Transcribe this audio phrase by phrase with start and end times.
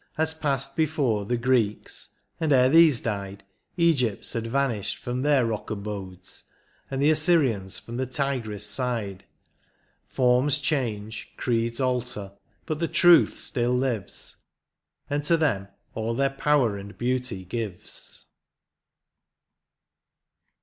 [0.17, 2.09] As passed before the Greek's,
[2.39, 3.43] and ere these died
[3.77, 6.43] Egypt's had vanished from their rook abodes,
[6.89, 9.25] And the Assyrian's from the Tigris' side.
[10.07, 12.31] Forms change, creeds alter,
[12.65, 14.37] but the truth still lives.
[15.07, 18.25] And to them all their power and beauty gives.